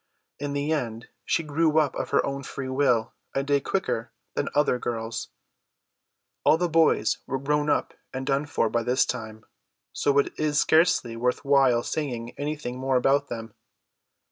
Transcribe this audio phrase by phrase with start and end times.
[0.39, 4.49] In the end she grew up of her own free will a day quicker than
[4.55, 5.29] other girls.
[6.43, 9.45] All the boys were grown up and done for by this time;
[9.93, 13.53] so it is scarcely worth while saying anything more about them.